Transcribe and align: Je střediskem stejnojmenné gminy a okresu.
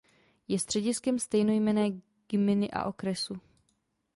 Je 0.47 0.59
střediskem 0.59 1.19
stejnojmenné 1.19 1.89
gminy 2.31 2.71
a 2.71 2.83
okresu. 2.85 3.37